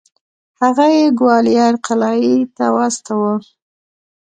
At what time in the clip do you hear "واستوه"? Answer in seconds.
2.75-3.33